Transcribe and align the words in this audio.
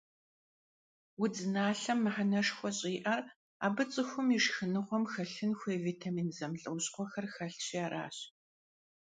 Удзналъэм 1.23 1.99
мыхьэнэшхуэ 2.03 2.69
щӀиӀэр 2.77 3.21
абы 3.65 3.83
цӀыхум 3.91 4.27
и 4.37 4.39
шхыныгъуэм 4.43 5.03
хэлъын 5.11 5.51
хуей 5.59 5.79
витамин 5.87 6.27
зэмылӀэужьыгъуэхэр 6.37 7.25
хэлъщи 7.33 7.77
аращ. 7.85 8.17